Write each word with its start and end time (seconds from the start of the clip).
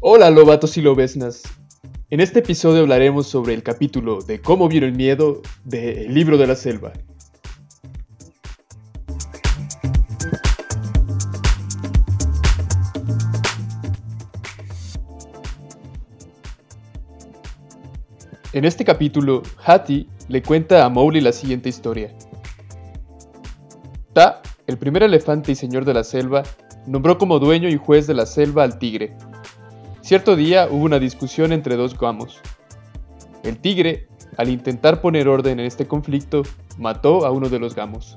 Hola 0.00 0.30
lobatos 0.30 0.76
y 0.76 0.80
lobesnas. 0.80 1.42
En 2.08 2.20
este 2.20 2.38
episodio 2.38 2.82
hablaremos 2.82 3.26
sobre 3.26 3.52
el 3.52 3.64
capítulo 3.64 4.20
de 4.20 4.40
cómo 4.40 4.68
vino 4.68 4.86
el 4.86 4.92
miedo 4.92 5.42
de 5.64 6.04
El 6.04 6.14
libro 6.14 6.38
de 6.38 6.46
la 6.46 6.54
selva. 6.54 6.92
En 18.52 18.64
este 18.64 18.84
capítulo, 18.84 19.42
Hattie 19.66 20.06
le 20.28 20.42
cuenta 20.44 20.84
a 20.84 20.88
Mowgli 20.88 21.20
la 21.20 21.32
siguiente 21.32 21.68
historia. 21.68 22.14
Ta, 24.12 24.42
el 24.68 24.78
primer 24.78 25.02
elefante 25.02 25.50
y 25.50 25.54
señor 25.56 25.84
de 25.84 25.94
la 25.94 26.04
selva, 26.04 26.44
nombró 26.86 27.18
como 27.18 27.40
dueño 27.40 27.68
y 27.68 27.76
juez 27.76 28.06
de 28.06 28.14
la 28.14 28.26
selva 28.26 28.62
al 28.62 28.78
tigre. 28.78 29.16
Cierto 30.08 30.36
día 30.36 30.68
hubo 30.70 30.86
una 30.86 30.98
discusión 30.98 31.52
entre 31.52 31.76
dos 31.76 31.98
gamos. 31.98 32.40
El 33.42 33.58
tigre, 33.58 34.08
al 34.38 34.48
intentar 34.48 35.02
poner 35.02 35.28
orden 35.28 35.60
en 35.60 35.66
este 35.66 35.86
conflicto, 35.86 36.44
mató 36.78 37.26
a 37.26 37.30
uno 37.30 37.50
de 37.50 37.58
los 37.58 37.74
gamos. 37.74 38.16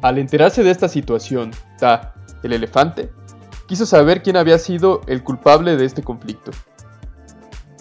Al 0.00 0.16
enterarse 0.16 0.62
de 0.62 0.70
esta 0.70 0.88
situación, 0.88 1.50
Ta, 1.78 2.14
el 2.42 2.54
elefante, 2.54 3.10
quiso 3.68 3.84
saber 3.84 4.22
quién 4.22 4.38
había 4.38 4.58
sido 4.58 5.02
el 5.08 5.22
culpable 5.22 5.76
de 5.76 5.84
este 5.84 6.02
conflicto, 6.02 6.52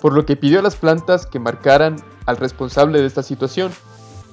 por 0.02 0.14
lo 0.14 0.26
que 0.26 0.36
pidió 0.36 0.60
a 0.60 0.64
las 0.64 0.76
plantas 0.76 1.26
que 1.26 1.40
marcaran 1.40 1.96
al 2.26 2.38
responsable 2.38 3.00
de 3.00 3.08
esta 3.08 3.24
situación, 3.24 3.72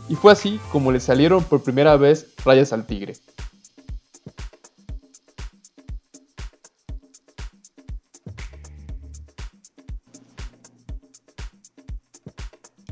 y 0.09 0.15
fue 0.15 0.33
así 0.33 0.61
como 0.71 0.93
le 0.93 1.01
salieron 1.01 1.45
por 1.45 1.63
primera 1.63 1.97
vez 1.97 2.35
rayas 2.45 2.73
al 2.73 2.87
tigre. 2.87 3.15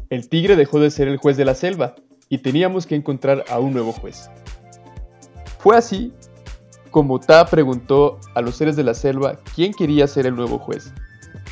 El 0.08 0.28
tigre 0.28 0.56
dejó 0.56 0.80
de 0.80 0.90
ser 0.90 1.06
el 1.06 1.18
juez 1.18 1.36
de 1.36 1.44
la 1.44 1.54
selva 1.54 1.94
y 2.28 2.38
teníamos 2.38 2.86
que 2.86 2.96
encontrar 2.96 3.44
a 3.48 3.60
un 3.60 3.72
nuevo 3.72 3.92
juez. 3.92 4.28
Fue 5.60 5.76
así 5.76 6.12
como 6.90 7.20
Ta 7.20 7.46
preguntó 7.46 8.18
a 8.34 8.40
los 8.40 8.56
seres 8.56 8.74
de 8.74 8.82
la 8.82 8.94
selva 8.94 9.38
quién 9.54 9.72
quería 9.72 10.08
ser 10.08 10.26
el 10.26 10.34
nuevo 10.34 10.58
juez, 10.58 10.92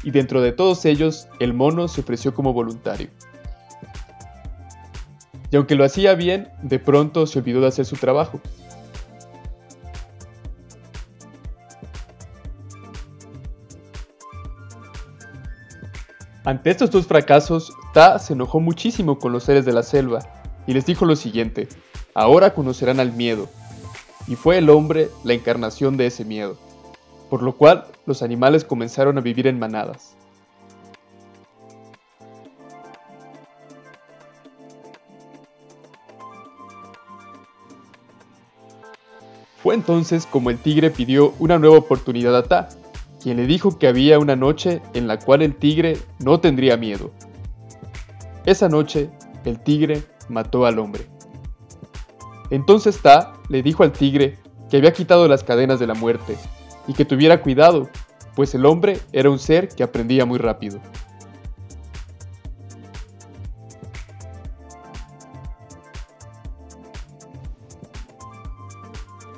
y 0.03 0.11
dentro 0.11 0.41
de 0.41 0.53
todos 0.53 0.85
ellos 0.85 1.29
el 1.41 1.55
mono 1.55 1.89
se 1.89 2.01
ofreció 2.01 2.35
como 2.35 2.53
voluntario. 2.53 3.09
Y 5.51 5.57
aunque 5.57 5.75
lo 5.75 5.85
hacía 5.85 6.15
bien, 6.15 6.49
de 6.63 6.79
pronto 6.79 7.27
se 7.27 7.39
olvidó 7.39 7.61
de 7.61 7.69
hacer 7.69 7.85
su 7.85 7.97
trabajo. 7.97 8.41
Ante 16.45 16.71
estos 16.71 16.91
dos 16.91 17.07
fracasos, 17.07 17.73
Ta 17.93 18.19
se 18.19 18.33
enojó 18.33 18.61
muchísimo 18.61 19.19
con 19.19 19.33
los 19.33 19.45
seres 19.45 19.65
de 19.65 19.73
la 19.73 19.83
selva 19.83 20.21
y 20.67 20.73
les 20.73 20.87
dijo 20.87 21.05
lo 21.05 21.17
siguiente, 21.17 21.69
ahora 22.15 22.55
conocerán 22.55 23.01
al 23.01 23.13
miedo, 23.13 23.49
y 24.27 24.35
fue 24.35 24.59
el 24.59 24.71
hombre 24.71 25.09
la 25.25 25.33
encarnación 25.33 25.97
de 25.97 26.07
ese 26.07 26.25
miedo, 26.25 26.59
por 27.29 27.43
lo 27.43 27.53
cual 27.53 27.87
los 28.07 28.23
animales 28.23 28.65
comenzaron 28.65 29.19
a 29.19 29.21
vivir 29.21 29.47
en 29.47 29.59
manadas. 29.59 30.17
Fue 39.63 39.75
entonces 39.75 40.25
como 40.25 40.51
el 40.51 40.59
tigre 40.59 40.91
pidió 40.91 41.35
una 41.39 41.59
nueva 41.59 41.77
oportunidad 41.77 42.35
a 42.37 42.45
Ta, 42.45 42.69
quien 43.21 43.37
le 43.37 43.47
dijo 43.47 43.79
que 43.79 43.89
había 43.89 44.19
una 44.19 44.37
noche 44.37 44.81
en 44.95 45.07
la 45.09 45.19
cual 45.19 45.43
el 45.43 45.57
tigre 45.57 45.99
no 46.21 46.41
tendría 46.41 46.77
miedo. 46.77 47.11
Esa 48.47 48.69
noche, 48.69 49.11
el 49.45 49.61
tigre 49.61 50.05
mató 50.29 50.65
al 50.65 50.79
hombre. 50.79 51.07
Entonces 52.51 53.03
Ta 53.03 53.35
le 53.49 53.63
dijo 53.63 53.83
al 53.83 53.93
tigre 53.93 54.39
que 54.71 54.79
había 54.79 54.93
quitado 54.93 55.29
las 55.29 55.45
cadenas 55.45 55.81
de 55.81 55.87
la 55.87 55.95
muerte 55.95 56.37
y 56.89 56.95
que 56.95 57.05
tuviera 57.05 57.41
cuidado, 57.41 57.89
pues 58.35 58.55
el 58.55 58.67
hombre 58.67 58.99
era 59.13 59.31
un 59.31 59.39
ser 59.39 59.69
que 59.69 59.85
aprendía 59.85 60.25
muy 60.25 60.39
rápido. 60.39 60.81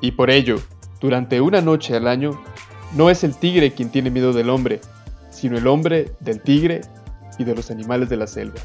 Y 0.01 0.13
por 0.13 0.31
ello, 0.31 0.57
durante 1.01 1.41
una 1.41 1.61
noche 1.61 1.95
al 1.95 2.07
año, 2.07 2.43
no 2.95 3.11
es 3.11 3.23
el 3.23 3.37
tigre 3.37 3.73
quien 3.73 3.91
tiene 3.91 4.11
miedo 4.11 4.33
del 4.33 4.49
hombre, 4.49 4.81
sino 5.31 5.59
el 5.59 5.67
hombre 5.67 6.13
del 6.21 6.41
tigre 6.41 6.81
y 7.39 7.45
de 7.45 7.55
los 7.55 7.71
animales 7.71 8.09
de 8.09 8.17
la 8.17 8.27
selva. 8.27 8.61